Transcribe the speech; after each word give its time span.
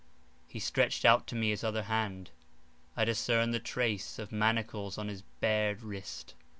He 0.47 0.57
stretched 0.57 1.05
out 1.05 1.27
to 1.27 1.35
me 1.35 1.49
his 1.51 1.63
other 1.63 1.83
hand; 1.83 2.31
I 2.97 3.05
discerned 3.05 3.53
the 3.53 3.59
trace 3.59 4.17
of 4.17 4.31
manacles 4.31 4.97
on 4.97 5.09
his 5.09 5.21
bared 5.41 5.83
wrist. 5.83 6.33